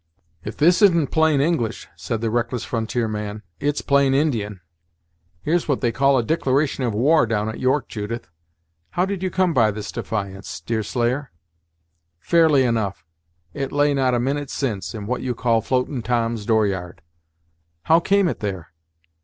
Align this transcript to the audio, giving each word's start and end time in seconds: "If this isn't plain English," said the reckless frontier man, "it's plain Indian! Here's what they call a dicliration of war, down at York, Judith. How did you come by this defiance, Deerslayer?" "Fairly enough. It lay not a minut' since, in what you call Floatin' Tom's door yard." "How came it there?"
"If 0.43 0.57
this 0.57 0.81
isn't 0.81 1.11
plain 1.11 1.41
English," 1.41 1.87
said 1.95 2.21
the 2.21 2.31
reckless 2.31 2.63
frontier 2.65 3.07
man, 3.07 3.43
"it's 3.59 3.83
plain 3.83 4.15
Indian! 4.15 4.59
Here's 5.43 5.67
what 5.67 5.81
they 5.81 5.91
call 5.91 6.17
a 6.17 6.23
dicliration 6.23 6.83
of 6.83 6.95
war, 6.95 7.27
down 7.27 7.49
at 7.49 7.59
York, 7.59 7.87
Judith. 7.87 8.27
How 8.89 9.05
did 9.05 9.21
you 9.21 9.29
come 9.29 9.53
by 9.53 9.69
this 9.69 9.91
defiance, 9.91 10.59
Deerslayer?" 10.61 11.31
"Fairly 12.17 12.63
enough. 12.63 13.05
It 13.53 13.71
lay 13.71 13.93
not 13.93 14.15
a 14.15 14.19
minut' 14.19 14.49
since, 14.49 14.95
in 14.95 15.05
what 15.05 15.21
you 15.21 15.35
call 15.35 15.61
Floatin' 15.61 16.01
Tom's 16.01 16.47
door 16.47 16.65
yard." 16.65 17.03
"How 17.83 17.99
came 17.99 18.27
it 18.27 18.39
there?" 18.39 18.73